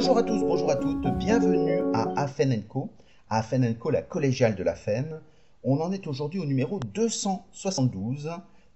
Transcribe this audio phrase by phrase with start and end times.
[0.00, 2.88] Bonjour à tous, bonjour à toutes, bienvenue à Afen Co,
[3.28, 5.20] à Afen Co, la collégiale de l'AFEN.
[5.64, 8.30] On en est aujourd'hui au numéro 272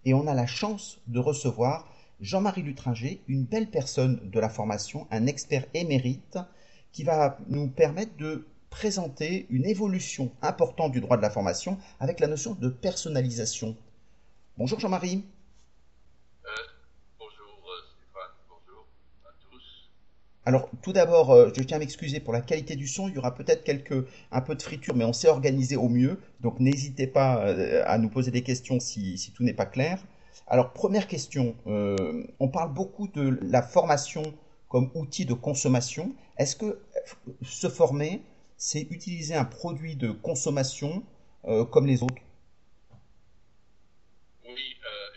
[0.05, 1.89] et on a la chance de recevoir
[2.21, 6.39] Jean-Marie Lutringer, une belle personne de la formation, un expert émérite
[6.91, 12.19] qui va nous permettre de présenter une évolution importante du droit de la formation avec
[12.19, 13.77] la notion de personnalisation.
[14.59, 15.25] Bonjour Jean-Marie.
[20.45, 23.09] Alors tout d'abord, euh, je tiens à m'excuser pour la qualité du son.
[23.09, 23.71] Il y aura peut-être
[24.33, 26.19] un peu de friture, mais on s'est organisé au mieux.
[26.41, 30.05] Donc n'hésitez pas euh, à nous poser des questions si, tout n'est pas clair.
[30.49, 34.23] Alors première question, euh, on parle beaucoup de la formation
[34.69, 36.13] comme outil de consommation.
[36.39, 36.81] Est-ce que
[37.43, 38.23] se former,
[38.57, 41.05] c'est utiliser un produit de consommation
[41.71, 42.23] comme les autres?
[44.45, 44.77] Oui,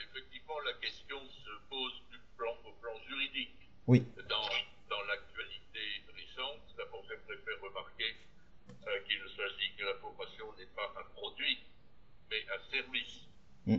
[0.09, 3.55] effectivement, la question se pose du plan, au plan juridique.
[3.87, 4.03] Oui.
[12.49, 13.27] un service.
[13.65, 13.77] Mm.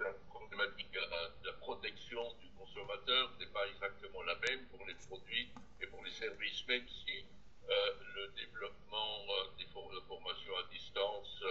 [0.00, 5.48] La problématique de la protection du consommateur n'est pas exactement la même pour les produits
[5.80, 7.24] et pour les services, même si
[7.68, 7.72] euh,
[8.14, 11.42] le développement euh, des formes de formation à distance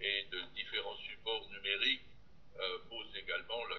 [0.00, 2.06] et de différents supports numériques
[2.88, 3.78] pose également la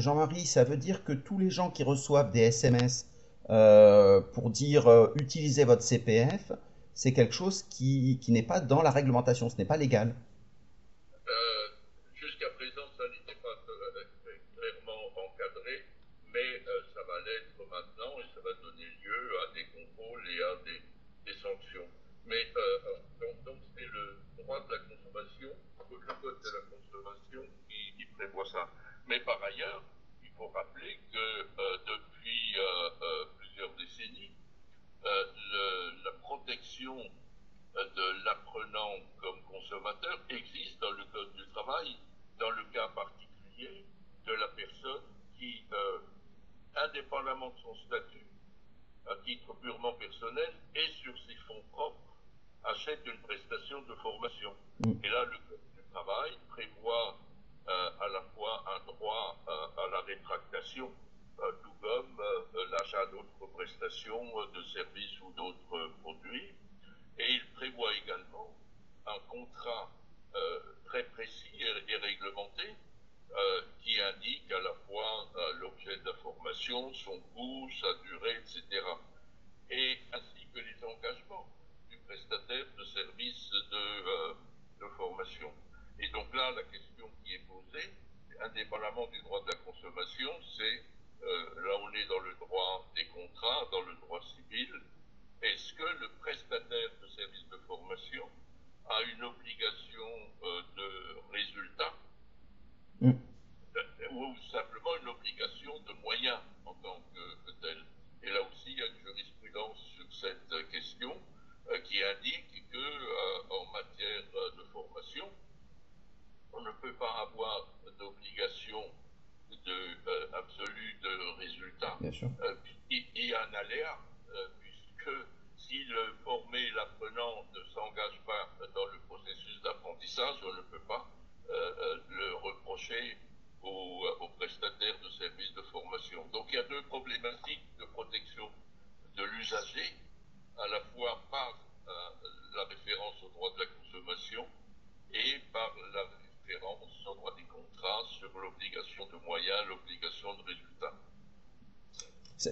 [0.00, 3.06] Jean-Marie, ça veut dire que tous les gens qui reçoivent des SMS
[3.50, 6.52] euh, pour dire euh, utilisez votre CPF,
[6.94, 10.14] c'est quelque chose qui n'est pas dans la réglementation, ce n'est pas légal.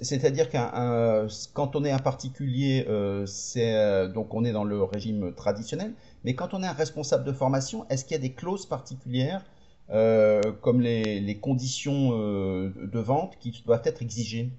[0.09, 4.83] c'est-à-dire qu'un quand on est un particulier, euh, c'est euh, donc on est dans le
[4.83, 5.95] régime traditionnel.
[6.25, 9.45] Mais quand on est un responsable de formation, est-ce qu'il y a des clauses particulières
[9.91, 14.51] euh, comme les conditions de vente qui doivent être exigées?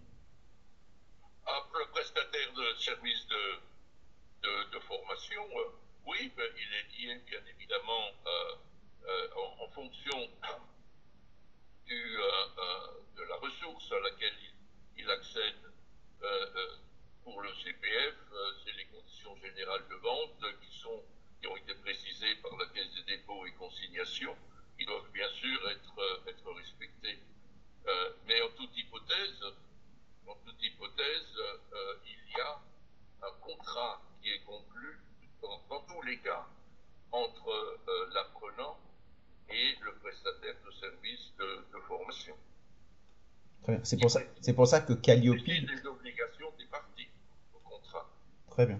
[43.89, 45.37] c'est pour ça, que Calliope.
[45.37, 47.07] des obligations des parties
[47.53, 48.09] au contrat.
[48.51, 48.79] Très bien.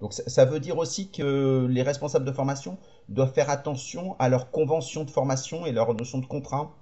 [0.00, 2.78] Donc ça, ça, veut dire aussi que les responsables de formation
[3.08, 6.74] doivent faire attention à leurs conventions de formation et leurs notions de contrat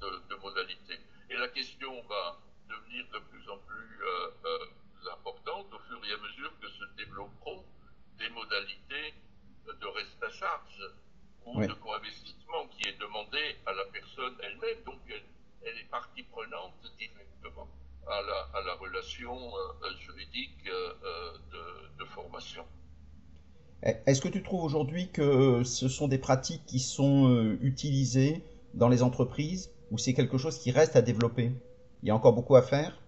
[0.00, 0.98] de, modalités.
[1.30, 2.38] Et la question va
[2.68, 6.84] devenir de plus en plus euh, euh, importante au fur et à mesure que se
[6.96, 7.64] développeront
[8.18, 9.14] des modalités
[9.66, 10.82] de reste à charge
[11.46, 14.82] ou de co-investissement qui est demandé à la personne elle-même.
[14.84, 17.68] Donc elle, est partie prenante directement
[18.06, 22.64] à la, à la relation euh, juridique de formation.
[23.82, 28.42] Eh, est-ce que tu trouves aujourd'hui que ce sont des pratiques qui sont utilisées
[28.74, 31.52] dans les entreprises ou c'est quelque chose qui reste à développer.
[32.02, 33.00] Il y a encore beaucoup à faire.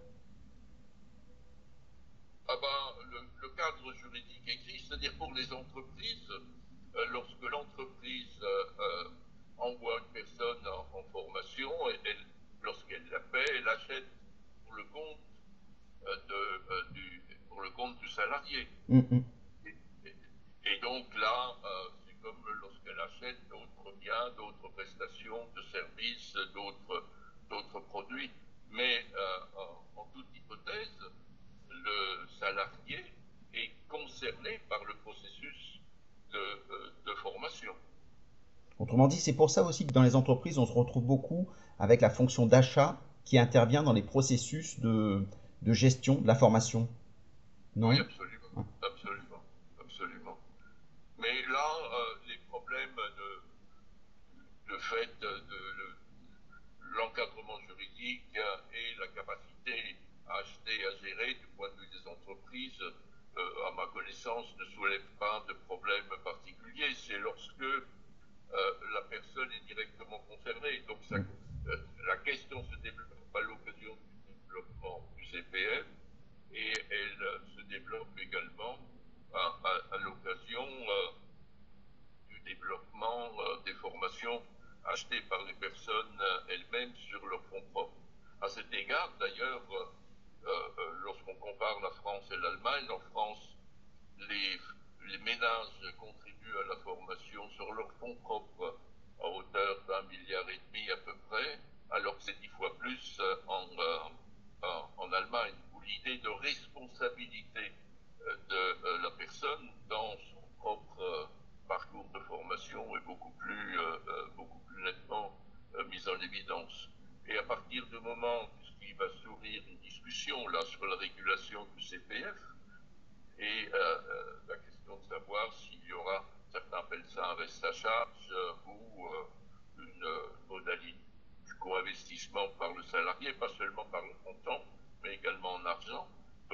[39.46, 41.46] pour ça aussi que dans les entreprises, on se retrouve beaucoup
[41.78, 45.25] avec la fonction d'achat qui intervient dans les processus de,
[45.62, 46.88] gestion de la formation.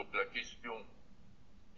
[0.03, 0.73] Donc la question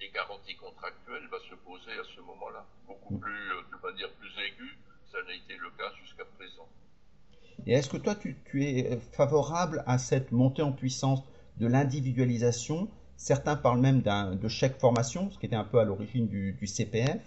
[0.00, 3.20] des garanties contractuelles va se poser à ce moment-là, beaucoup mm.
[3.20, 4.78] plus, euh, de manière plus aiguë,
[5.12, 6.66] ça n'a été le cas jusqu'à présent.
[7.66, 11.22] Et est-ce que toi, tu, es euh, favorable à cette montée en puissance
[11.58, 12.88] de l'individualisation?
[13.18, 17.20] Certains parlent même de chèque formation, ce qui était un peu à l'origine du, CPF,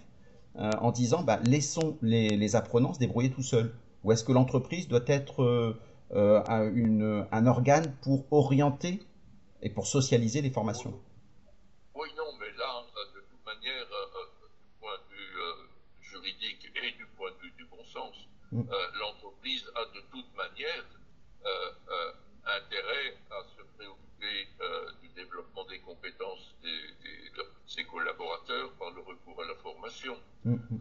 [0.56, 3.72] euh, en disant bah, laissons les, apprenants se débrouiller tout seuls.
[4.04, 5.78] Ou est-ce que l'entreprise doit être
[6.12, 9.00] un organe pour orienter
[9.62, 11.00] et pour socialiser les formations
[11.96, 12.86] Oui, non, mais là,
[13.16, 15.36] de toute manière, du point de vue
[16.02, 18.16] juridique et du point de vue du bon sens,
[18.52, 18.64] mm.
[19.00, 20.86] l'entreprise a de toute manière
[22.46, 24.48] intérêt à se préoccuper
[25.02, 26.70] du développement des compétences de
[27.66, 30.18] ses collaborateurs par le recours à la formation.
[30.46, 30.80] Mm-hmm.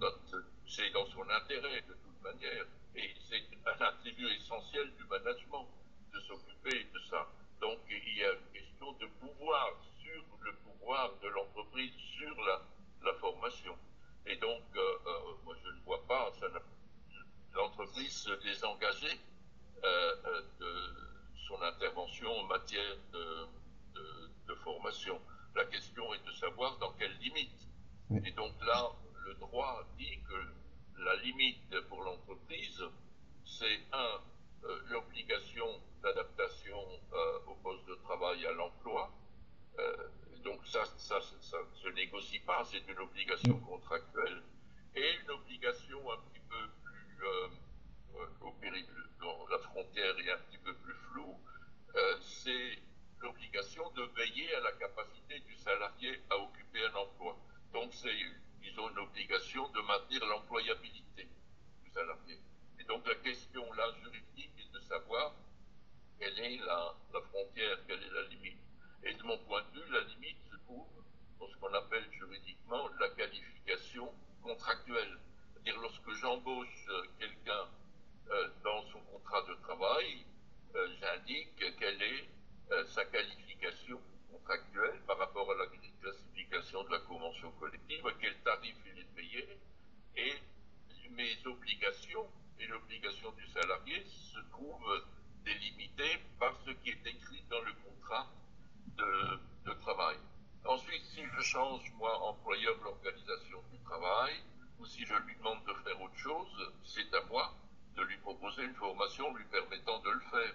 [0.69, 2.67] C'est dans son intérêt, de toute manière.
[2.95, 5.67] Et c'est un attribut essentiel du management
[6.15, 7.27] de s'occuper de ça.
[7.61, 9.07] Donc il y a une question de
[9.47, 12.61] pouvoir sur le pouvoir de l'entreprise sur la,
[13.05, 13.77] la, formation.
[14.27, 16.33] Et donc, euh, euh, moi je ne vois pas
[17.55, 19.21] l'entreprise se désengager
[19.85, 20.95] euh, de
[21.47, 23.47] son intervention en matière de,
[24.49, 25.21] de, formation.
[25.55, 27.69] La question est de savoir dans quelles limites.
[28.25, 28.91] Et donc là,
[29.27, 32.83] le droit dit que la limite pour l'entreprise,
[33.45, 34.21] c'est un,
[34.65, 34.81] euh,
[36.07, 36.79] d'adaptation
[37.13, 39.11] euh, au poste de travail à l'emploi.
[39.79, 40.09] Euh,
[40.45, 41.89] donc ça, ça, ça, se
[42.87, 44.43] négocie pas, c'est une obligation contractuelle.
[44.95, 47.27] Et une obligation un petit peu plus
[48.41, 51.37] au périple, dont la frontière est un petit peu plus floue,
[52.21, 52.79] c'est
[53.21, 57.37] l'obligation de veiller à la capacité du salarié à occuper un emploi.
[57.73, 58.15] Donc c'est,
[58.63, 61.29] disons, une obligation de maintenir l'employabilité
[61.85, 62.39] du salarié.
[62.79, 65.35] Et donc la question là juridique est de savoir
[66.19, 66.95] quelle est la,
[67.31, 68.59] frontière, quelle est la limite.
[69.03, 70.87] Et de mon point de vue, la limite se trouve
[71.39, 74.13] dans ce qu'on appelle juridiquement la qualification
[74.43, 75.19] contractuelle.
[75.53, 76.87] C'est-à-dire lorsque j'embauche
[77.19, 77.69] quelqu'un
[78.31, 80.25] euh, dans son contrat de travail,
[80.75, 82.29] euh, j'indique quelle est
[82.73, 84.01] euh, sa qualification
[84.31, 85.67] contractuelle par rapport à la
[86.01, 89.59] classification de la convention collective, à quel tarif il est payé,
[90.17, 90.35] et
[91.17, 92.27] mes obligations
[92.59, 95.05] et l'obligation du salarié se trouvent
[95.45, 98.27] délimitées par ce qui est écrit dans le contrat
[98.97, 100.17] de, travail.
[100.65, 104.35] Ensuite, si je change, moi, employeur, l'organisation du travail,
[104.79, 107.55] ou si je lui demande de faire autre chose, c'est à moi
[107.97, 110.55] de lui proposer une formation lui permettant de le faire.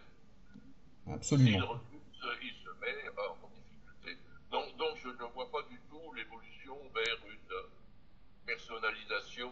[1.14, 1.52] Absolument.
[1.52, 4.18] S'il refuse, il se met en difficulté.
[4.52, 7.42] Donc, donc je ne vois pas du tout l'évolution vers une
[8.46, 9.52] personnalisation,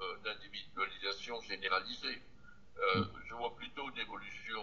[0.00, 2.22] euh, d'individualisation généralisée.
[2.78, 4.62] Euh, je vois plutôt une évolution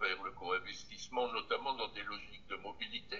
[0.00, 3.18] vers le co-investissement, notamment dans des logiques de mobilité,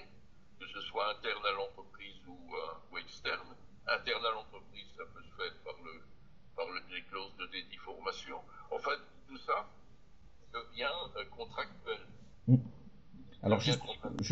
[0.60, 3.56] que ce soit interne à l'entreprise ou, euh, ou, externe.
[3.86, 6.02] Interne à l'entreprise, ça peut se faire par, le,
[6.56, 8.40] par les clauses de dédiformation.
[8.70, 9.68] En fait, tout ça
[10.52, 11.98] devient contractuel.
[12.46, 12.56] Mm.
[13.42, 13.60] Alors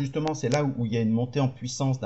[0.01, 1.99] justement, c'est là où il y a une montée en puissance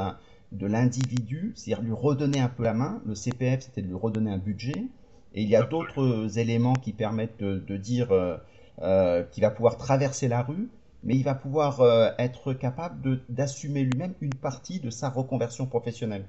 [0.51, 3.01] de l'individu, c'est-à-dire lui redonner un peu la main.
[3.05, 4.85] Le CPF, c'était de lui redonner un budget.
[5.33, 8.37] Et il y a d'autres éléments qui permettent de, dire euh,
[8.81, 10.69] euh, qu'il va pouvoir traverser la rue,
[11.03, 16.25] mais il va pouvoir euh, être capable d'assumer lui-même une partie de sa reconversion professionnelle.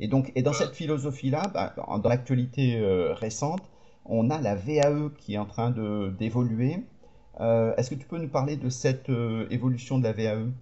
[0.00, 2.80] Et donc, et dans cette philosophie-là, bah, dans l'actualité
[3.12, 3.62] récente,
[4.04, 5.70] on a la VAE qui est en train
[6.18, 6.84] d'évoluer.
[7.38, 9.08] Est-ce que tu peux nous parler de cette
[9.50, 10.52] évolution de la VAE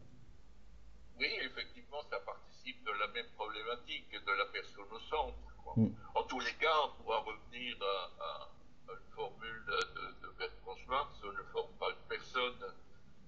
[5.76, 5.88] Mm.
[6.14, 8.48] En tous les cas, on pourra revenir à,
[8.88, 12.74] une formule de, de Bertrand Schwartz, on ne forme pas une personne,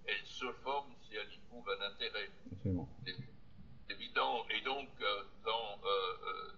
[0.06, 2.30] elle se forme si elle y trouve un intérêt.
[3.06, 4.44] C'est évident.
[4.50, 6.52] Et donc, euh, dans euh, euh,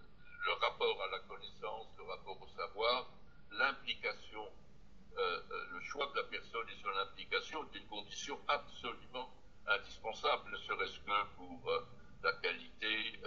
[0.45, 3.09] le rapport à la connaissance, le rapport au savoir,
[3.51, 4.47] l'implication,
[5.17, 6.67] le choix de la personne
[7.31, 9.29] est une condition absolument
[9.67, 11.71] indispensable, ne serait-ce que pour
[12.23, 13.19] la qualité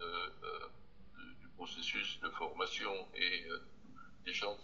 [0.00, 0.42] de
[1.62, 3.58] processus de formation et euh,
[4.26, 4.58] des chances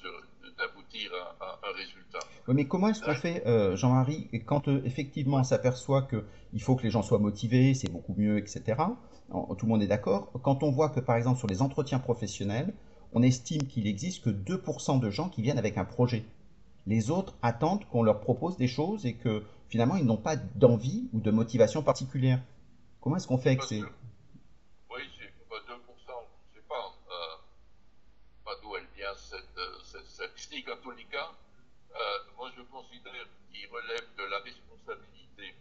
[0.58, 2.18] d'aboutir à, un résultat?
[2.48, 6.74] Oui, mais comment est-ce qu'on fait, euh, Jean-Marie, quand euh, effectivement on s'aperçoit qu'il faut
[6.74, 8.62] que les gens soient motivés, c'est beaucoup mieux, etc.
[9.30, 10.32] tout le monde est d'accord.
[10.42, 12.74] Quand on voit que, par exemple, sur les entretiens professionnels,
[13.12, 16.24] on estime qu'il existe que 2% de gens qui viennent avec un projet.
[16.88, 21.08] Les autres attendent qu'on leur propose des choses et que finalement ils n'ont pas d'envie
[21.12, 22.40] ou de motivation particulière.
[23.00, 23.82] Comment est-ce qu'on fait avec ces...
[30.18, 31.30] statistique, en tous les cas,
[31.94, 31.96] euh,
[32.36, 35.54] moi je considère qu'il relève de la responsabilité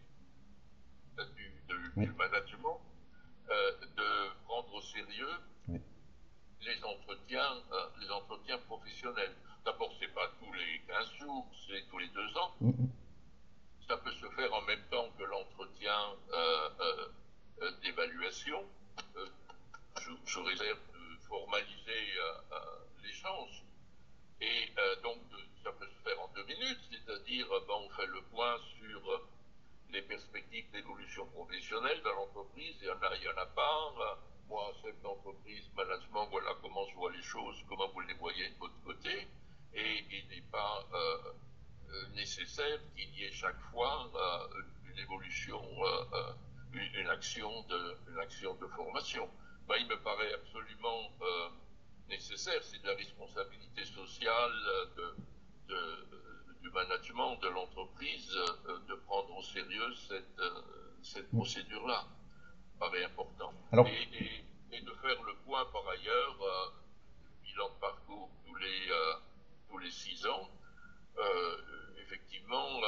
[1.19, 1.25] euh,
[1.96, 2.81] du, management
[3.50, 5.36] euh, de prendre au sérieux
[5.67, 7.62] les entretiens,
[8.01, 9.36] les entretiens professionnels.
[9.68, 12.56] D'abord, c'est pas tous les 15 jours, c'est tous les deux ans.
[13.86, 16.16] Ça peut se faire en même temps que l'entretien
[17.84, 18.64] d'évaluation.
[20.00, 22.14] Je, je, réserve de formaliser
[23.04, 23.62] l'échange.
[24.40, 24.72] Et
[25.04, 25.20] donc,
[25.62, 29.22] ça peut se faire en deux minutes, c'est-à-dire, ben, on fait le point sur
[29.90, 32.78] les perspectives d'évolution professionnelle dans l'entreprise.
[32.80, 34.18] Il y en a, il y en a pas.
[34.48, 38.56] Moi, chef d'entreprise, management, voilà comment je vois les choses, comment vous les voyez de
[38.60, 39.28] votre côté.
[39.74, 41.18] Et il n'est pas euh,
[41.90, 45.62] euh, nécessaire qu'il y ait chaque fois euh, une évolution,
[46.74, 49.30] une, action de, une action de formation.
[49.68, 51.12] Ben, il me paraît absolument
[52.10, 54.54] nécessaire, c'est de la responsabilité sociale
[54.96, 55.16] de,
[55.68, 56.08] de
[56.62, 58.30] du management de l'entreprise
[58.88, 60.42] de prendre au sérieux cette,
[61.02, 62.06] cette procédure-là.
[62.80, 63.54] Paraît important.
[63.74, 66.70] Et, et, de faire le point par ailleurs, euh,
[67.44, 68.92] bilan de parcours tous les,
[69.70, 70.50] tous les six ans.
[71.98, 72.82] effectivement,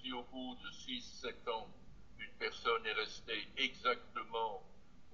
[0.00, 1.68] si au bout de 6-7 ans,
[2.18, 4.62] une personne est restée exactement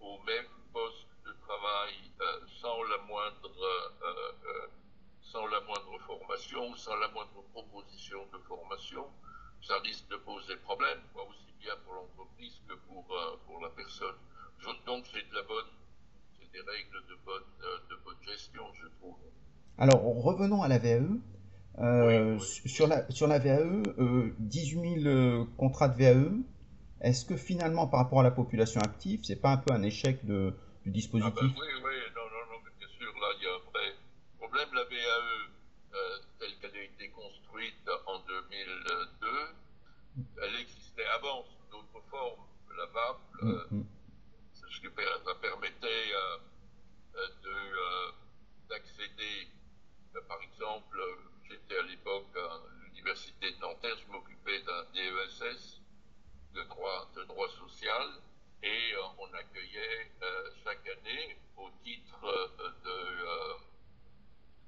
[0.01, 1.95] au même poste de travail
[2.61, 3.51] sans la moindre
[5.33, 5.63] sans la
[6.07, 9.07] formation, sans la moindre proposition de formation,
[9.63, 14.17] ça risque de poser problème, aussi bien pour l'entreprise que pour, euh, pour la personne.
[14.85, 15.71] Donc c'est de la bonne,
[16.39, 19.17] c'est des règles de bonne, euh, de bonne gestion, je trouve.
[19.83, 21.19] Alors revenons à la VAE.
[21.79, 23.83] Euh, sur, la, sur la VAE,
[24.39, 26.31] 18 000 contrats de VAE,
[27.01, 30.25] est-ce que finalement par rapport à la population active, c'est pas un peu un échec
[30.25, 31.33] de, du dispositif?
[31.37, 33.71] Ah ben Oui, oui, non, non, non, mais bien sûr, là il y a un
[33.71, 33.89] vrai
[34.39, 34.69] problème.
[34.73, 35.51] La VAE,
[35.95, 39.29] euh, telle qu'elle a été construite en 2002,
[40.43, 42.45] elle existait avant sous d'autres formes.
[42.77, 43.19] La VAP.
[44.55, 46.39] ce qui permettait euh,
[48.69, 49.49] d'accéder,
[50.27, 50.99] par exemple,
[51.49, 55.81] j'étais à l'époque à l'université de Nanterre, je m'occupais d'un DESS
[56.55, 58.09] de droit, de droit social
[58.63, 60.11] et on accueillait
[60.65, 62.51] chaque année au titre
[62.85, 63.73] de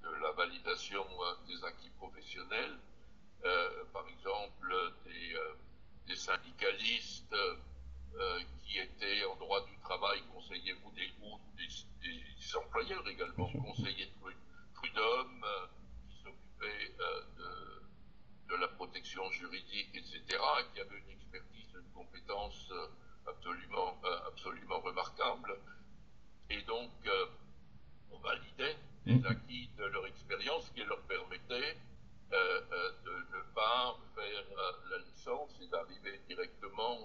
[0.05, 2.79] de la validation euh, des acquis professionnels,
[3.45, 5.55] euh, par exemple des, euh,
[6.07, 7.35] des syndicalistes
[8.65, 11.11] qui étaient en droit du travail, conseillers ou des,
[12.01, 14.13] des, employeurs également, conseillers de
[14.75, 15.45] prud'homme,
[16.09, 16.95] qui s'occupaient
[17.37, 20.23] de, de, la protection juridique, etc.,
[20.73, 22.73] qui avaient une expertise, une compétence
[23.27, 25.59] absolument, absolument remarquable.
[26.51, 26.93] Et donc,
[28.13, 29.27] on validait les mmh.
[29.27, 31.77] acquis de leur expérience qui leur permettait
[32.33, 36.99] euh, euh, de ne pas faire euh, la licence et d'arriver directement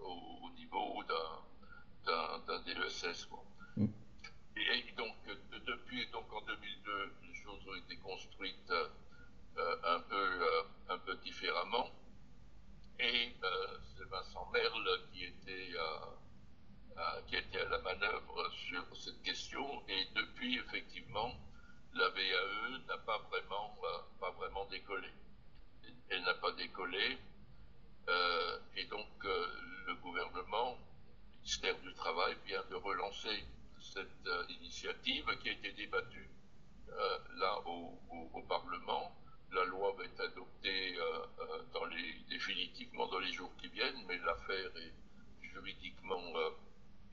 [0.00, 1.02] au, niveau
[2.04, 3.28] d'un DESS.
[3.76, 3.86] Mmh.
[4.56, 5.14] Et, donc,
[5.66, 8.72] depuis donc en 2002, les choses ont été construites
[9.56, 10.28] un, peu,
[10.88, 11.90] un peu différemment.
[12.98, 13.34] Et
[13.96, 15.72] c'est Vincent Merle qui était
[17.26, 19.82] qui était à la manœuvre sur cette question.
[19.88, 21.32] Et depuis, effectivement,
[21.94, 25.08] la VAE n'a pas vraiment, euh, pas vraiment décollé.
[26.10, 27.18] Elle n'a pas décollé.
[28.08, 29.46] Euh, et donc, euh,
[29.86, 30.76] le gouvernement,
[31.42, 33.44] le ministère du Travail, vient de relancer
[33.78, 36.28] cette initiative qui a été débattue
[37.36, 39.16] là au, Parlement.
[39.52, 40.96] La loi va être adoptée
[41.90, 44.92] les, définitivement dans les jours qui viennent, mais l'affaire est
[45.42, 46.20] juridiquement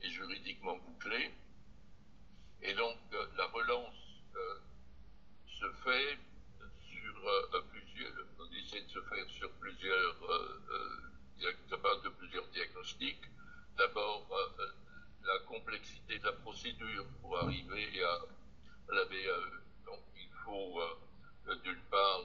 [0.02, 1.30] est juridiquement bouclé.
[2.62, 3.94] Et donc, euh, la relance
[4.34, 4.58] euh,
[5.46, 6.18] se fait
[6.90, 10.16] sur euh, plusieurs, on essaie se faire sur plusieurs,
[11.40, 13.22] de plusieurs diagnostics.
[13.82, 14.26] D'abord,
[15.24, 18.18] la complexité de la procédure pour arriver à,
[18.94, 19.60] la VAE.
[19.86, 20.80] Donc, il faut
[21.64, 22.22] d'une part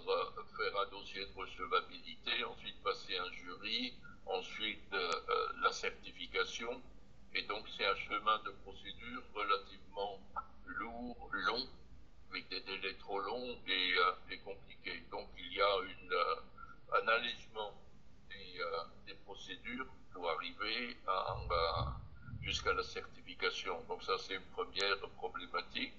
[0.55, 3.93] faire un dossier de recevabilité, ensuite passer un jury,
[4.27, 4.95] ensuite
[5.63, 6.79] la certification,
[7.33, 10.19] et donc c'est un chemin de procédure relativement
[10.65, 11.67] lourd, long,
[12.31, 15.03] avec des délais trop longs et, euh, compliqués.
[15.11, 16.35] Donc il y a euh,
[17.01, 17.73] un allègement
[18.29, 20.97] des, euh, des, procédures pour arriver
[22.41, 23.83] jusqu'à la certification.
[23.87, 25.93] Donc ça c'est une première problématique.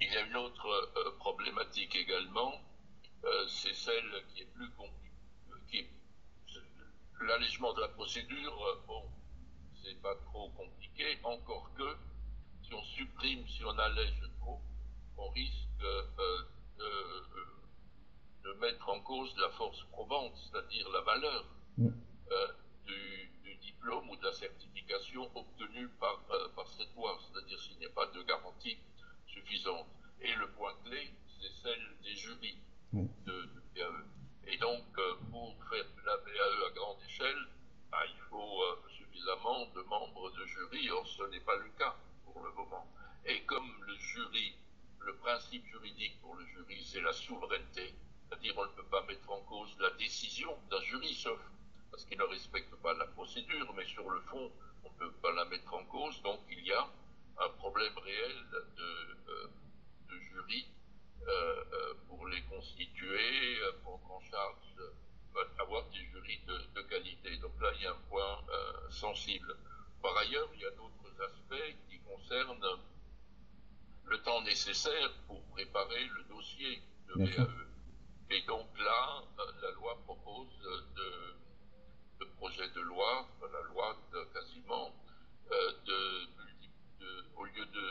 [0.00, 2.52] Il y a une autre problématique également,
[3.48, 5.90] c'est celle qui est plus compliquée.
[7.22, 9.02] L'allègement de la procédure, bon,
[9.82, 11.96] c'est pas trop compliqué, encore que
[12.62, 14.60] si on supprime, si on allège trop,
[15.16, 16.44] on risque euh,
[18.44, 21.44] de, mettre en cause la force probante, c'est-à-dire la valeur
[22.32, 22.48] euh,
[22.86, 27.86] du, diplôme ou de la certification obtenue par, euh, par cette loi, c'est-à-dire s'il n'y
[27.86, 28.78] a pas de garantie
[29.26, 29.86] suffisante.
[30.20, 31.10] Et le point clé,
[31.40, 32.58] c'est celle des jurys
[32.92, 34.04] de, BAE.
[34.46, 37.46] Et donc, euh, pour faire de la BAE à grande échelle,
[37.90, 38.62] bah, il faut
[38.96, 42.86] suffisamment de membres de jury, or ce n'est pas le cas pour le moment.
[43.26, 44.54] Et comme le jury,
[45.00, 47.94] le principe juridique pour le jury, c'est la souveraineté,
[48.28, 51.38] c'est-à-dire on ne peut pas mettre en cause la décision d'un jury, sauf
[51.90, 54.50] parce qu'il ne respecte pas la procédure, mais sur le fond,
[54.84, 56.20] on ne peut pas la mettre en cause.
[56.22, 56.88] Donc il y a
[57.40, 58.88] un problème réel de,
[59.28, 59.50] euh,
[60.30, 60.66] jury
[61.26, 64.56] euh, euh, pour les constituer, pour qu'en charge
[65.60, 67.36] avoir des jurys de, qualité.
[67.38, 68.38] Donc là, il y a un point
[68.90, 69.54] sensible.
[70.02, 72.78] Par ailleurs, il y a d'autres aspects qui concernent
[74.06, 77.68] le temps nécessaire pour préparer le dossier de BAE.
[78.30, 79.22] Et donc là,
[79.62, 80.48] la loi propose
[80.96, 81.34] de
[82.38, 83.96] projet de loi, la loi
[84.32, 84.94] quasiment,
[85.50, 87.04] euh, de,
[87.36, 87.84] au lieu de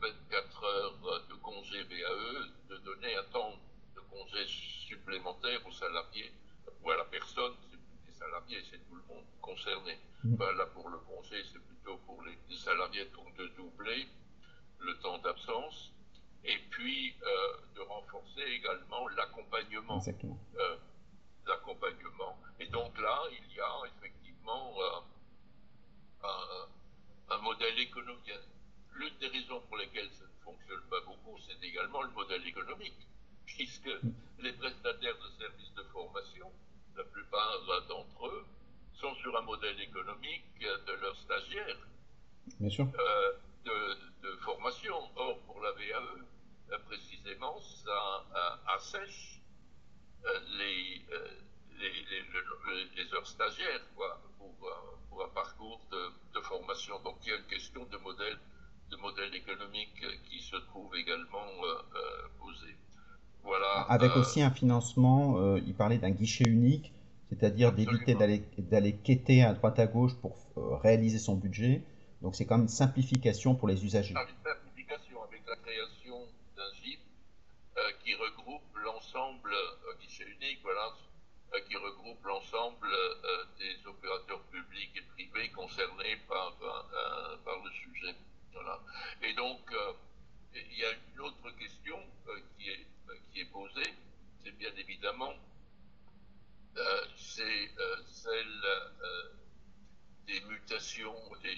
[0.00, 3.54] 24 euh, heures de congé BAE, de donner un temps
[3.94, 6.32] de congé supplémentaire aux salariés,
[6.82, 9.98] ou à la personne, c'est plus des salariés, c'est tout le monde concerné.
[10.24, 10.36] Mm.
[10.36, 14.06] Ben, là, pour le congé, c'est plutôt pour les, salariés, donc de doubler
[14.80, 15.92] le temps d'absence,
[16.44, 19.96] et puis euh, de renforcer également l'accompagnement.
[19.98, 20.38] Exactement
[21.46, 22.38] d'accompagnement.
[22.58, 24.74] Et donc là, il y a effectivement
[26.24, 26.28] euh,
[27.28, 28.32] un, modèle économique.
[28.94, 33.06] L'une des raisons pour lesquelles ça ne fonctionne pas beaucoup, c'est également le modèle économique,
[33.46, 33.90] puisque
[34.38, 36.52] les prestataires de services de formation,
[36.96, 38.44] la plupart d'entre eux,
[38.92, 41.78] sont sur un modèle économique de leurs stagiaires
[42.60, 43.32] euh,
[43.64, 44.96] de, formation.
[45.16, 46.24] Or, pour la VAE,
[46.72, 48.26] euh, précisément, ça
[48.76, 49.40] assèche
[50.26, 51.28] euh, les, euh,
[51.78, 54.70] les, les, heures stagiaires quoi, pour, euh,
[55.08, 57.00] pour un parcours de, formation.
[57.02, 58.38] Donc il y a une question de modèle,
[58.90, 61.46] de modèle économique qui se trouve également
[62.38, 62.74] posée.
[63.42, 66.92] Voilà, Avec aussi un financement, il parlait d'un guichet unique,
[67.28, 68.14] c'est-à-dire d'éviter
[68.58, 70.36] d'aller quêter à droite à gauche pour
[70.82, 71.82] réaliser son budget.
[72.22, 74.14] Donc c'est quand même une simplification pour les usagers.
[74.16, 76.16] Ah, simplification avec la création
[76.56, 77.00] d'un GIP
[78.04, 79.52] qui regroupe l'ensemble
[80.20, 80.94] unique, voilà,
[81.54, 87.70] euh, qui regroupe l'ensemble euh, des opérateurs publics et privés concernés par, euh, par le
[87.70, 88.14] sujet.
[88.52, 88.80] Voilà.
[89.22, 89.60] Et donc,
[90.54, 91.98] il y a une autre question
[92.58, 92.86] qui, est,
[93.32, 93.94] qui est posée,
[94.44, 95.32] c'est bien évidemment
[97.16, 97.70] c'est
[98.06, 98.62] celle
[100.26, 100.40] des
[100.90, 101.54] mutations, des,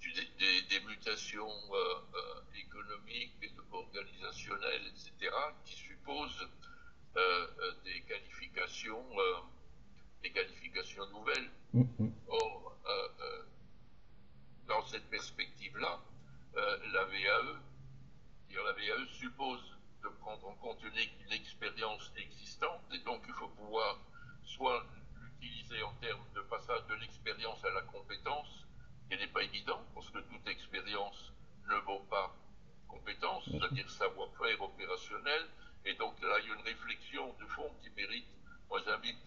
[0.00, 1.48] des, des, mutations
[2.56, 3.32] économiques,
[3.72, 5.32] organisationnelles, etc.,
[5.64, 6.48] qui supposent
[7.16, 9.34] euh, euh, des qualifications, euh,
[10.22, 11.50] des qualifications nouvelles.
[11.74, 12.10] Mm-hmm.
[12.28, 12.72] Or,
[14.66, 16.00] dans cette perspective-là,
[16.54, 17.60] la VAE,
[18.50, 19.62] la VAE suppose
[20.02, 23.98] de prendre en compte une, expérience existante et donc il faut pouvoir
[24.44, 24.84] soit
[25.74, 28.64] en termes de passage de l'expérience à la compétence,
[29.10, 31.32] qui n'est pas évident parce que toute expérience
[31.68, 32.34] ne vaut pas
[32.88, 35.46] compétence, c'est-à-dire savoir-faire opérationnel,
[35.84, 38.26] et donc là, il y a une réflexion de fond qui mérite.
[38.70, 39.18] Moi, j'invite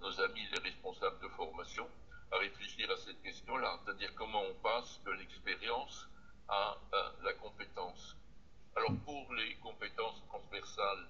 [0.00, 1.88] nos amis, les responsables de formation,
[2.32, 6.08] à réfléchir à cette question-là, c'est-à-dire comment on passe de l'expérience
[6.48, 6.76] à,
[7.22, 8.16] la compétence.
[8.76, 11.08] Alors pour les compétences transversales,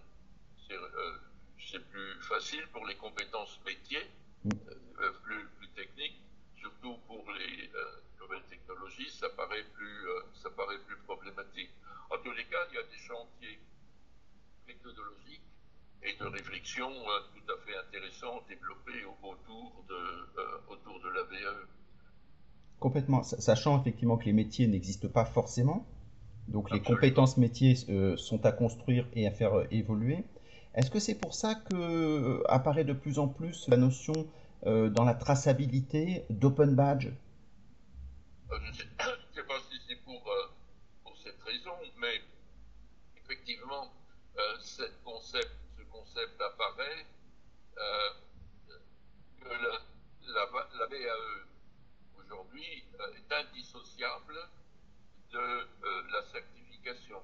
[0.66, 2.66] c'est euh, plus facile.
[2.72, 4.09] Pour les compétences métiers,
[4.48, 6.20] plus, plus, techniques,
[6.56, 7.85] surtout pour les euh,
[8.20, 11.70] nouvelles technologies, ça paraît plus, ça paraît plus problématique.
[12.11, 13.59] En tous les cas, il y a des chantiers
[14.66, 15.42] méthodologique
[16.02, 21.22] et de réflexion euh, tout à fait intéressant développé autour de, euh, autour de la
[21.22, 21.66] VAE.
[22.78, 25.87] Complètement, sachant effectivement que les métiers n'existent pas forcément,
[26.48, 30.24] donc les compétences métiers euh, sont à construire et à faire évoluer.
[30.77, 34.12] Est-ce que c'est pour ça que apparaît de plus en plus la notion
[34.65, 37.09] dans la traçabilité d'open badge?
[38.51, 40.23] Je ne sais, pas si c'est pour,
[41.03, 42.21] pour cette raison, mais
[43.27, 43.91] effectivement,
[44.39, 47.07] euh, cette concept, ce concept apparaît,
[47.79, 48.11] euh,
[49.41, 49.81] que la,
[50.35, 51.47] la, BAE
[52.19, 54.37] aujourd'hui euh, est indissociable
[55.33, 55.69] de
[56.12, 57.23] la certification.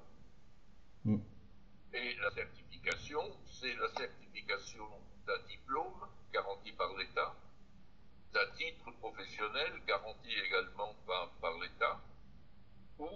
[1.05, 1.17] Mm.
[1.93, 3.21] Et la certification,
[3.63, 4.89] c'est la certification
[5.25, 7.33] d'un diplôme garanti par l'État,
[8.33, 12.01] d'un titre professionnel garanti également par, l'État,
[12.99, 13.07] ou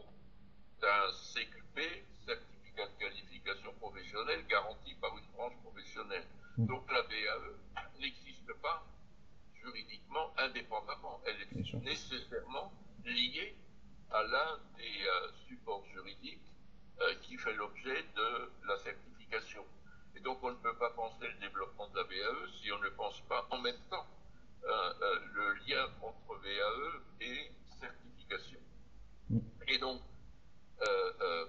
[0.80, 6.26] d'un CQP, certificat de qualification professionnelle, garanti par une branche professionnelle.
[6.58, 6.66] Hmm.
[6.66, 8.86] Donc la BAE n'existe pas
[9.62, 12.72] juridiquement indépendamment, elle est nécessairement
[13.04, 13.54] liée
[14.12, 16.40] à l'un des euh, supports juridiques
[17.02, 19.66] euh, qui fait l'objet de la certification.
[20.18, 22.90] Et donc on ne peut pas penser le développement de la VAE si on ne
[22.90, 24.08] pense pas en même temps
[24.64, 28.60] euh, euh, le lien entre VAE et certification.
[29.30, 29.40] Mm.
[29.68, 30.02] Et donc,
[30.82, 31.46] euh,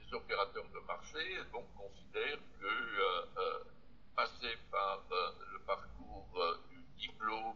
[0.00, 1.18] les opérateurs de marché
[1.76, 3.26] considèrent que
[4.16, 5.04] passer par
[5.52, 7.54] le parcours du diplôme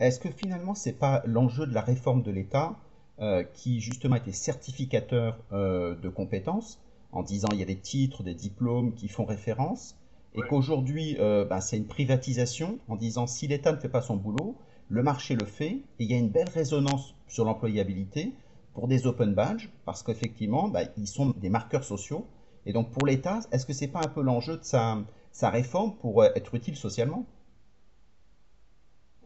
[0.00, 2.76] Est-ce que finalement, c'est pas l'enjeu de la réforme de l'État
[3.20, 6.80] euh, qui justement était certificateur euh, de compétences
[7.12, 9.94] en disant il y a des titres, des diplômes qui font référence
[10.34, 14.16] et qu'aujourd'hui euh, ben, c'est une privatisation en disant si l'État ne fait pas son
[14.16, 14.56] boulot,
[14.88, 18.32] le marché le fait et il y a une belle résonance sur l'employabilité
[18.72, 22.24] pour des open badges parce qu'effectivement ben, ils sont des marqueurs sociaux.
[22.64, 24.96] Et donc pour l'État est-ce que c'est pas un peu l'enjeu de sa,
[25.30, 27.26] sa réforme pour être utile socialement?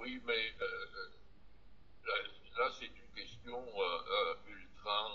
[0.05, 0.67] Oui, mais euh,
[2.59, 5.09] là, c'est une question euh, ultra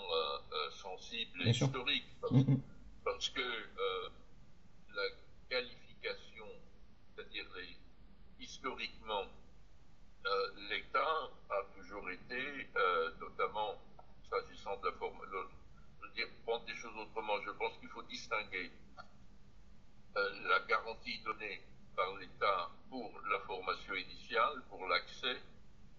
[0.52, 0.70] euh,
[1.48, 2.06] historique.
[3.04, 3.40] Parce, que
[4.94, 5.02] la
[5.48, 6.46] qualification,
[7.14, 7.46] c'est-à-dire
[8.38, 9.24] historiquement,
[10.68, 12.68] l'État a toujours été,
[13.20, 13.74] notamment
[14.28, 18.02] s'agissant de la forme, je veux dire, prendre des choses autrement, je pense qu'il faut
[18.02, 18.70] distinguer
[20.14, 21.62] la garantie donnée
[21.96, 25.36] par l'État pour la formation initiale, pour l'accès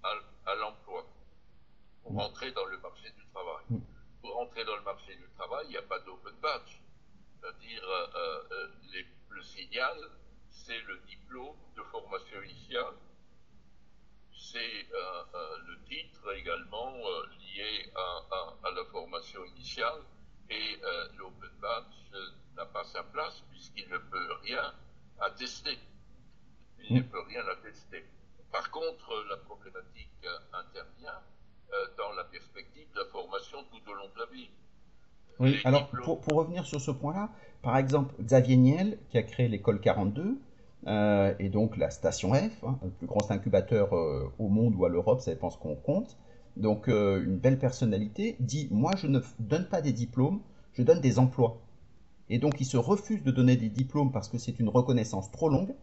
[0.03, 1.05] à, l'emploi,
[2.03, 3.65] pour entrer dans le marché du travail.
[4.21, 6.79] Pour entrer dans le marché du travail, il n'y a pas d'open badge.
[7.39, 9.97] C'est-à-dire, euh, euh, le signal,
[10.49, 12.93] c'est le diplôme de formation initiale.
[14.33, 16.93] C'est euh, le titre également
[17.39, 20.01] lié à, à, la formation initiale.
[20.49, 20.77] Et
[21.17, 22.11] l'open badge
[22.55, 24.73] n'a pas sa place puisqu'il ne peut rien
[25.21, 25.79] attester
[26.89, 28.05] il ne peut rien attester.
[28.51, 31.21] Par contre, la problématique intervient
[31.73, 34.49] euh, dans la perspective de la formation tout au long de la vie.
[35.39, 37.29] Oui, alors pour, pour, revenir sur ce point-là,
[37.61, 40.37] par exemple, Xavier Niel, qui a créé l'école 42,
[40.87, 44.85] euh, et donc la station F, hein, le plus grand incubateur euh, au monde ou
[44.85, 46.17] à l'Europe, ça dépend ce qu'on compte,
[46.57, 50.41] donc une belle personnalité, dit Moi, je ne donne pas des diplômes,
[50.73, 51.61] je donne des emplois.
[52.29, 55.49] Et donc, il se refuse de donner des diplômes parce que c'est une reconnaissance trop
[55.49, 55.73] longue.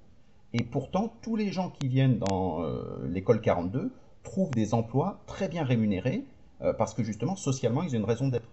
[0.54, 5.48] Et pourtant, tous les gens qui viennent dans euh, l'école 42 trouvent des emplois très
[5.48, 6.24] bien rémunérés
[6.61, 8.49] euh, parce que justement, socialement, ils ont une raison d'être.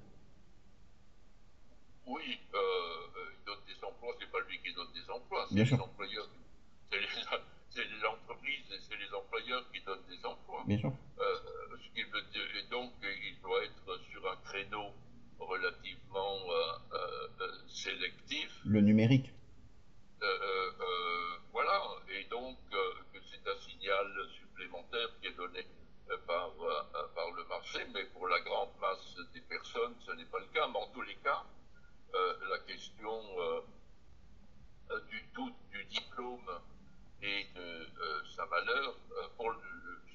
[2.05, 2.59] Oui, euh,
[3.33, 6.29] il donne des emplois, c'est pas lui qui donne des emplois, c'est les employeurs,
[7.69, 10.63] c'est l'entreprise et c'est les employeurs qui donnent des emplois.
[10.67, 10.93] Bien sûr.
[11.17, 14.91] ce qui veut dire, et donc, il doit être sur un créneau
[15.39, 16.37] relativement
[17.67, 18.61] sélectif.
[18.65, 19.31] Le numérique.
[21.55, 22.77] Voilà, et donc euh,
[23.13, 25.65] que c'est un signal supplémentaire qui est donné
[26.11, 30.31] euh, par, euh, par le marché, mais pour la grande masse des personnes, ce n'est
[30.31, 30.67] pas le cas.
[30.67, 31.43] Mais en tous les cas,
[32.13, 33.11] la question
[35.09, 36.49] du tout du diplôme
[37.21, 37.87] et de
[38.35, 38.95] sa valeur
[39.37, 39.57] pour le,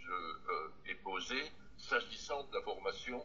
[0.03, 3.23] je, est posée s'agissant de la formation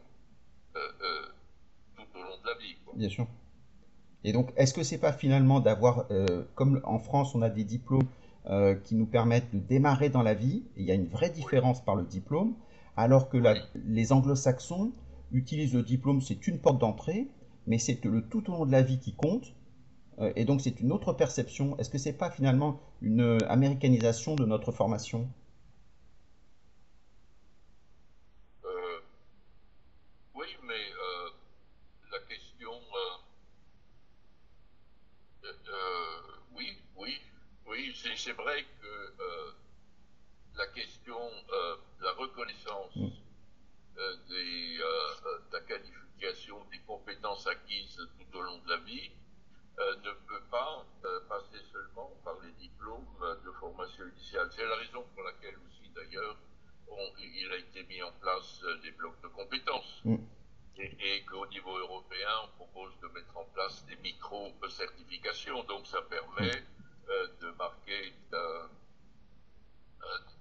[0.73, 2.75] tout au long de la vie.
[2.95, 3.27] Bien sûr.
[4.25, 7.63] Et donc, est-ce que c'est pas finalement d'avoir, euh, comme en France, on a des
[7.63, 8.07] diplômes
[8.47, 11.29] euh, qui nous permettent de démarrer dans la vie, et il y a une vraie
[11.29, 12.55] différence par le diplôme,
[12.97, 13.37] alors que
[13.85, 14.91] les anglo-saxons
[15.31, 17.27] utilisent le diplôme, c'est une porte d'entrée,
[17.67, 19.53] mais c'est le tout au long de la vie qui compte,
[20.19, 21.77] euh, et donc c'est une autre perception.
[21.77, 25.29] Est-ce que c'est pas finalement une américanisation de notre formation
[38.25, 39.13] c'est vrai que
[40.57, 43.09] la question de la reconnaissance mm.
[44.29, 49.11] des, de la qualification des compétences acquises tout au long de la vie
[49.77, 50.85] ne peut pas
[51.29, 53.05] passer seulement par les diplômes
[53.45, 54.49] de formation initiale.
[54.55, 56.37] C'est la raison pour laquelle aussi d'ailleurs
[57.19, 60.01] il a été mis en place des blocs de compétences.
[60.03, 60.15] Mm
[60.77, 65.63] et, qu'au niveau européen, on propose de mettre en place des micro-certifications.
[65.63, 66.63] Donc ça permet
[67.09, 68.13] euh, de marquer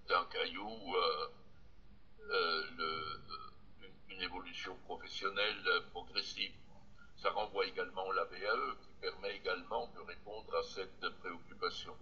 [0.08, 1.28] d'un caillou euh,
[2.30, 2.62] euh,
[4.10, 6.52] une, évolution professionnelle progressive.
[7.16, 11.94] Ça renvoie également la VAE qui permet également de répondre à cette préoccupation.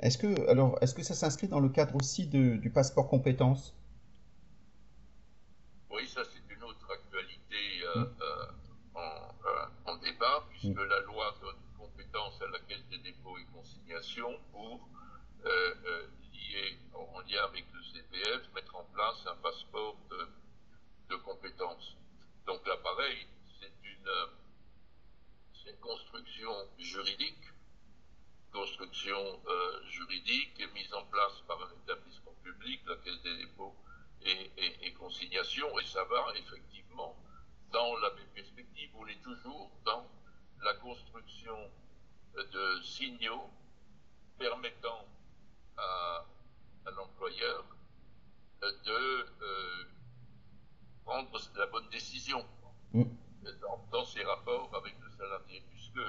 [0.00, 3.74] Est-ce que, alors, est-ce que ça s'inscrit dans le cadre aussi du passeport compétences
[5.90, 6.40] Oui, ça c'est
[7.96, 8.46] euh, euh,
[8.96, 10.84] euh, en, débat, puisque mm.
[10.84, 14.88] la loi donne compétence à la Caisse des dépôts et consignations pour,
[15.42, 20.28] lier, en lien avec le CPF, mettre en place un passeport de,
[21.08, 21.96] de compétences.
[22.46, 23.26] Donc là, pareil,
[23.58, 24.08] c'est une,
[25.66, 27.44] une, construction juridique,
[28.52, 29.40] construction
[29.88, 33.74] juridique mise en place par un établissement public, la Caisse des dépôts
[34.22, 37.16] et, et, et consignations, et ça va effectivement
[37.72, 40.06] dans la même perspective, on est toujours dans
[40.62, 41.70] la construction
[42.34, 43.48] de signaux
[44.38, 45.06] permettant
[45.76, 46.24] à,
[46.96, 47.64] l'employeur
[48.60, 49.84] de euh,
[51.04, 52.44] prendre la bonne décision
[52.92, 53.04] mm.
[53.92, 56.00] dans, ses rapports avec le salarié, puisque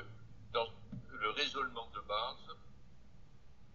[0.51, 0.67] dans
[1.11, 2.57] le raisonnement de base,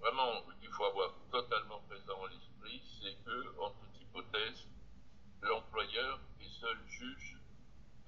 [0.00, 4.66] vraiment, qu'il faut avoir totalement présent à l'esprit, c'est que, en toute hypothèse,
[5.42, 7.37] l'employeur est seul juge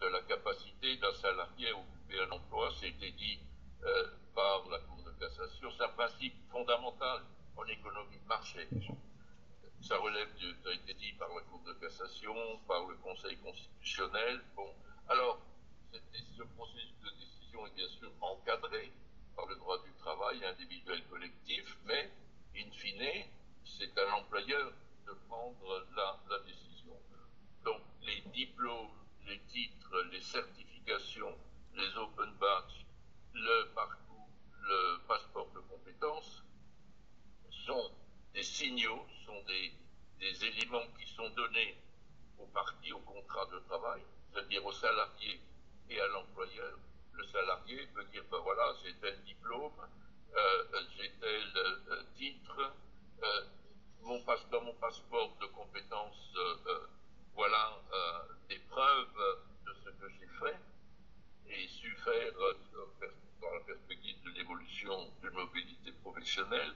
[0.01, 3.39] de la capacité d'un salarié à occuper un emploi, c'était dit
[3.85, 5.71] euh, par la Cour de cassation.
[5.77, 7.23] C'est un principe fondamental
[7.57, 8.69] en économie de marché.
[9.81, 12.35] Ça relève, de, ça a été dit par la Cour de cassation,
[12.67, 14.41] par le Conseil constitutionnel.
[14.55, 14.73] Bon,
[15.09, 15.41] alors,
[15.93, 16.95] ce processus
[17.55, 18.93] est bien sûr encadré
[19.37, 22.11] par le droit du travail individuel collectif, mais
[22.57, 23.27] in fine,
[23.65, 24.73] c'est à l'employeur
[25.07, 26.97] de prendre la, la décision.
[27.65, 28.91] Donc, les diplômes
[29.29, 31.37] les titres, les certifications,
[31.75, 32.87] les open badges,
[33.35, 34.29] le parcours,
[34.63, 36.43] le passeport de compétences
[37.67, 37.91] sont
[38.33, 39.73] des signaux, sont des,
[40.19, 41.77] des éléments qui sont donnés
[42.39, 45.41] aux parties au contrat de travail, c'est-à-dire aux salariés
[45.91, 46.79] et à l'employeur.
[47.19, 49.73] Le salarié peut dire, ben voilà, j'ai tel diplôme,
[50.37, 50.65] euh,
[50.97, 52.73] j'ai tel euh, titre,
[53.25, 53.43] euh,
[54.03, 56.33] mon, dans mon passeport de compétences,
[57.35, 57.77] voilà
[58.49, 60.59] des preuves de ce que j'ai fait
[61.49, 62.33] et su faire
[63.41, 66.73] dans la perspective de l'évolution de mobilité professionnelle.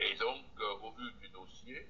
[0.00, 0.44] Et donc,
[0.82, 1.86] au vu du dossier,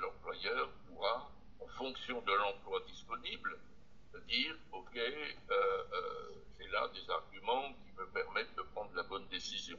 [0.00, 3.58] l'employeur pourra, en fonction de l'emploi disponible,
[4.28, 9.76] dire, OK, j'ai là des arguments qui me permettent de prendre la bonne décision.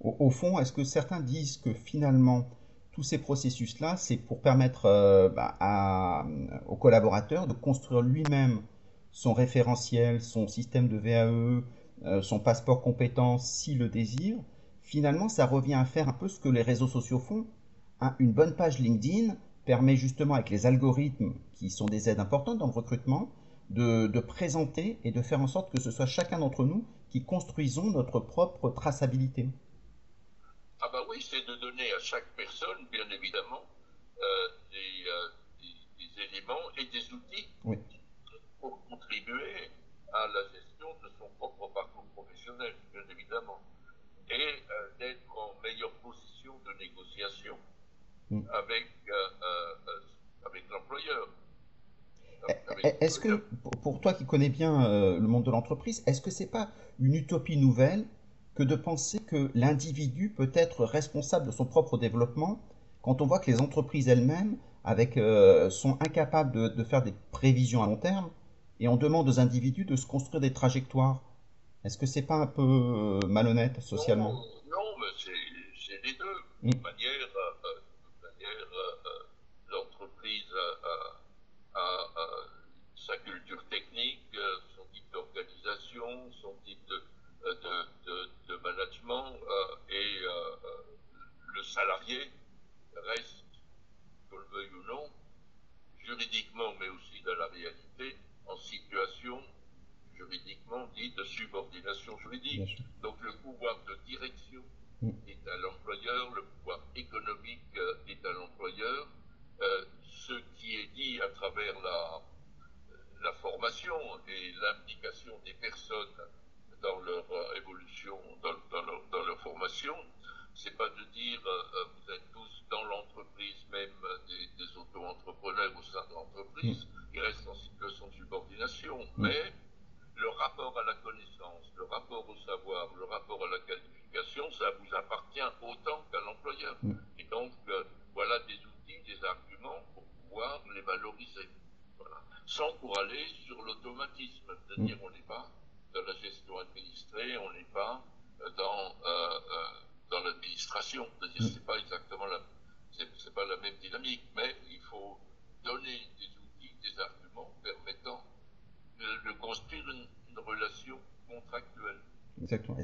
[0.00, 2.48] au fond, est-ce que certains disent que finalement,
[2.98, 6.26] tous ces processus-là, c'est pour permettre euh, bah, à,
[6.66, 8.62] au collaborateur de construire lui-même
[9.12, 11.62] son référentiel, son système de VAE,
[12.04, 14.36] euh, son passeport compétence s'il le désire?
[14.82, 17.46] Finalement, ça revient à faire un peu ce que les réseaux sociaux font.
[18.18, 19.36] une bonne page LinkedIn
[19.68, 23.30] permet justement, avec les algorithmes qui sont des aides importantes dans le recrutement,
[23.68, 27.22] de, de présenter et de faire en sorte que ce soit chacun d'entre nous qui
[27.22, 29.46] construisons notre propre traçabilité.
[30.80, 33.62] Ah bah oui, c'est de donner à chaque personne, bien évidemment,
[34.16, 35.28] euh, euh,
[35.60, 37.48] des, éléments et des outils
[38.60, 39.70] pour contribuer
[40.14, 43.60] à la gestion de son propre parcours professionnel, bien évidemment,
[44.30, 47.58] et euh, d'être en meilleure position de négociation
[48.30, 48.40] mm.
[48.52, 48.86] avec,
[50.46, 51.28] avec l'employeur.
[52.48, 52.54] Eh,
[52.84, 53.44] eh, est-ce que,
[53.82, 57.56] pour toi qui connais bien le monde de l'entreprise, est-ce que c'est pas une utopie
[57.56, 58.06] nouvelle
[58.54, 62.60] que de penser que l'individu peut être responsable de son propre développement
[63.02, 67.82] quand on voit que les entreprises elles-mêmes avec, euh, sont incapables de, faire des prévisions
[67.82, 68.30] à long terme
[68.80, 71.22] et on demande aux individus de se construire des trajectoires?
[71.84, 74.32] Est-ce que c'est pas un peu euh, malhonnête socialement?
[74.32, 76.24] Non, mais c'est les deux.
[76.64, 77.28] De toute manière,
[101.16, 102.82] de subordination juridique.
[103.02, 104.62] Donc le pouvoir de direction
[105.02, 105.10] mm.
[105.28, 106.44] est à l'employeur, le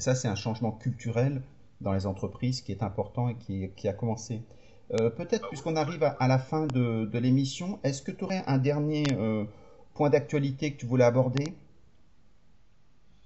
[0.05, 1.43] ça, c'est un changement culturel
[1.81, 4.43] dans les entreprises qui est important et qui, a commencé.
[4.93, 9.05] Euh, peut-être, puisqu'on arrive à, la fin de, l'émission, est-ce que tu aurais un dernier
[9.13, 9.45] euh,
[9.95, 11.55] point d'actualité que tu voulais aborder?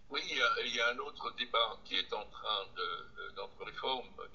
[0.09, 2.89] Oui, il y, a, un autre débat qui est en train de,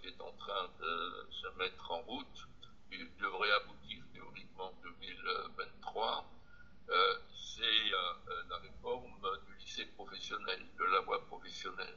[0.01, 2.47] qui est en train de se mettre en route.
[2.91, 6.25] Il devrait aboutir théoriquement en 2023.
[6.89, 6.93] Euh,
[7.31, 7.89] c'est
[8.49, 9.15] la réforme
[9.47, 11.95] du lycée professionnel, de la voie professionnelle.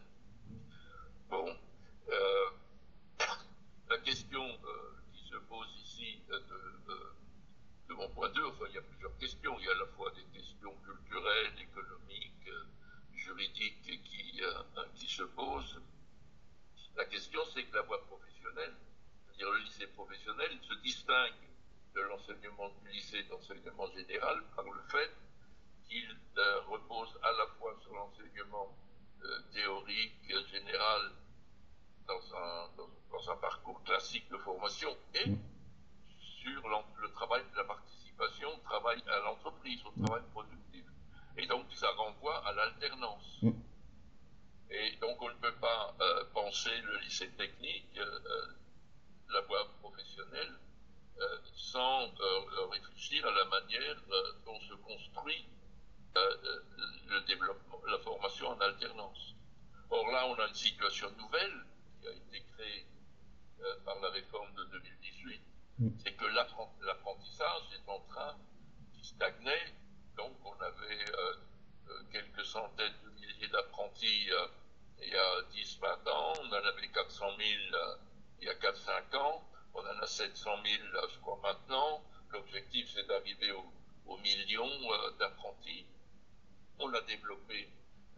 [87.07, 87.69] développé,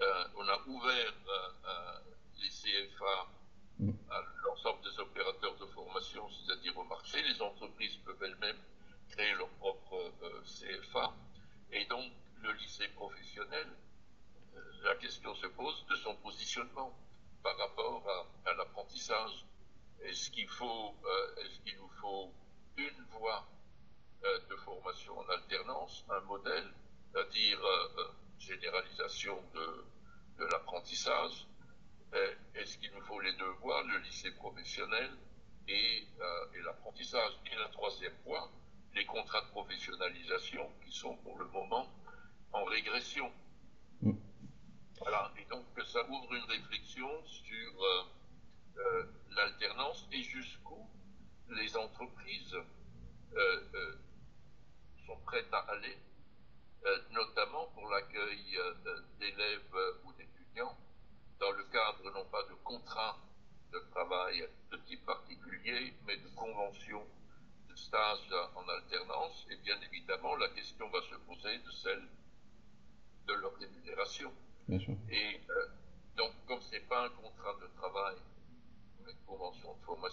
[0.00, 0.97] euh, on a ouvert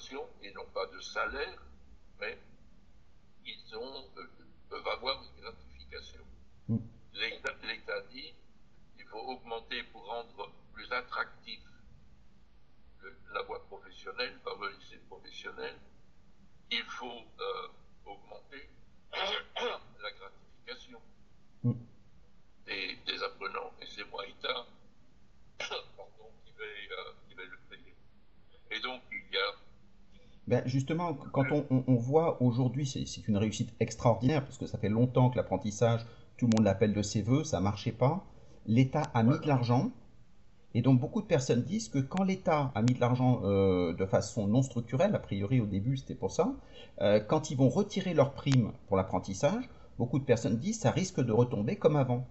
[0.06, 1.62] pension et non pas de salaire,
[2.20, 2.38] mais
[3.45, 4.28] ils ont, euh,
[4.70, 6.22] peuvent avoir une gratification.
[6.68, 6.78] Hmm.
[7.14, 8.34] L'État dit
[8.97, 11.60] il faut augmenter pour rendre plus attractif
[13.34, 15.76] la voie professionnelle, par le lycée professionnel.
[16.72, 17.68] Il faut euh,
[18.06, 18.70] augmenter
[19.14, 21.01] la gratification
[21.64, 21.74] hmm.
[22.66, 23.74] des, des apprenants.
[23.82, 24.66] Et c'est moi, État,
[30.48, 35.30] ben justement, quand on, voit aujourd'hui, c'est une réussite extraordinaire, parce que ça fait longtemps
[35.30, 36.06] que l'apprentissage,
[36.38, 38.24] tout le monde l'appelle de ses voeux, ça ne marchait pas.
[38.68, 39.91] L'État a mis de l'argent,
[40.76, 44.06] et donc beaucoup de personnes disent que quand l'État a mis de l'argent euh, de
[44.06, 46.54] façon non structurelle, a priori au début c'était pour ça,
[47.02, 50.91] euh, quand ils vont retirer leurs primes pour l'apprentissage, beaucoup de personnes disent que ça
[50.91, 52.28] risque de retomber comme avant.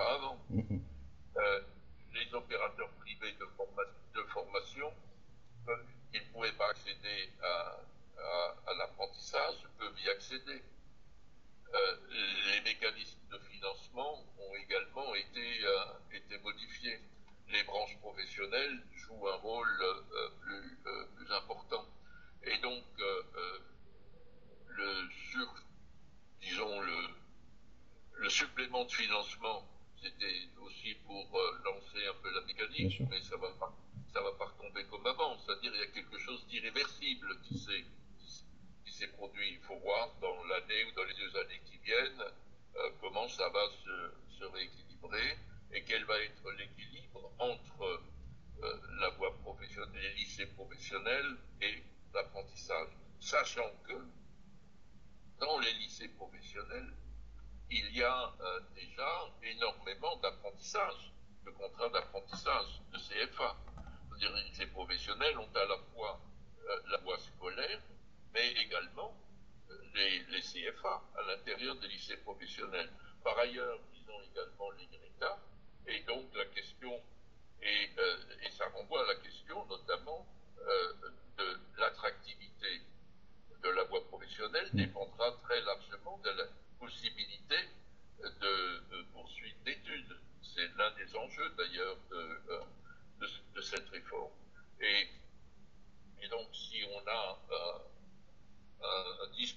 [0.00, 0.39] bagong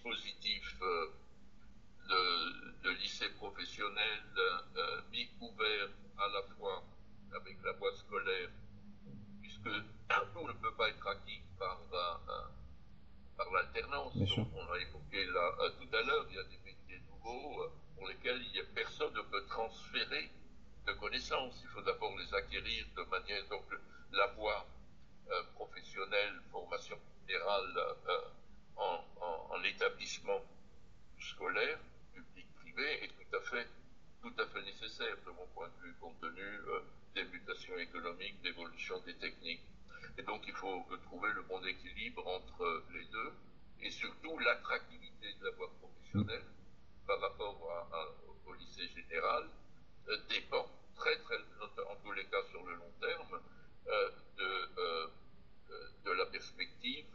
[0.04, 1.08] dispositif euh,
[2.84, 6.84] de, lycée professionnel euh, mis couvert à la fois
[7.34, 8.50] avec la voie scolaire,
[9.42, 12.52] puisque tout ne peut pas être acquis par un
[13.38, 14.14] par l'alternance.
[14.16, 17.72] On l'a évoqué là euh, tout à l'heure, il y a des métiers nouveaux euh,
[17.96, 20.30] pour lesquels il a personne ne peut transférer
[20.86, 21.60] de connaissances.
[21.64, 23.48] Il faut d'abord les acquérir de manière.
[23.50, 23.66] Donc,
[24.12, 24.66] la voie
[25.32, 26.98] euh, professionnelle, formation
[27.28, 27.96] générale
[29.64, 30.42] établissement
[31.20, 31.80] scolaire,
[32.14, 33.68] public-privé, est tout à fait
[34.22, 36.44] tout à fait nécessaire de mon point de vue, compte tenu
[37.14, 39.64] des mutations économiques, d'évolution des techniques.
[40.18, 43.34] Et donc il faut trouver le bon équilibre entre les deux
[43.82, 46.46] et surtout l'attractivité de la voie professionnelle
[47.06, 47.60] par rapport
[48.46, 49.50] au lycée général
[50.10, 53.40] euh, dépend très très, en tous les cas sur le long terme,
[53.88, 54.10] euh,
[54.40, 55.08] euh,
[56.06, 57.06] de la perspective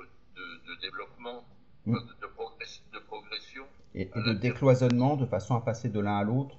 [0.00, 1.44] de, de, développement,
[1.86, 1.94] mmh.
[1.94, 3.64] de, progression.
[3.94, 6.56] Et, et de décloisonnement de façon à passer de l'un à l'autre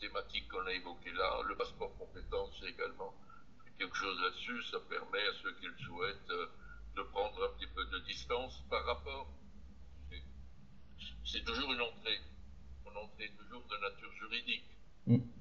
[0.00, 3.14] thématique qu'on a évoquée là, le passeport compétence également
[3.80, 6.32] quelque chose là-dessus, ça permet à ceux qui le souhaitent
[6.96, 9.26] de prendre un petit peu de distance par rapport.
[11.24, 12.20] C'est toujours une entrée,
[12.86, 14.64] une entrée toujours de nature juridique.
[15.06, 15.39] Mm.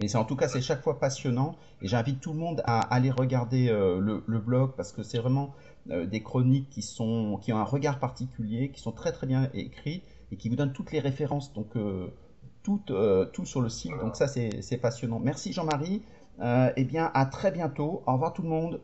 [0.00, 3.10] Mais en tout cas, c'est chaque fois passionnant et j'invite tout le monde à aller
[3.10, 5.54] regarder euh, le, blog parce que c'est vraiment
[5.90, 9.50] euh, des chroniques qui, sont, qui ont un regard particulier, qui sont très très bien
[9.54, 11.52] écrites et qui vous donnent toutes les références.
[11.52, 11.74] Donc,
[12.62, 13.92] tout, euh, tout sur le site.
[14.00, 15.18] Donc ça, c'est passionnant.
[15.18, 16.02] Merci Jean-Marie.
[16.76, 18.02] Eh bien, à très bientôt.
[18.06, 18.80] Au revoir tout le monde.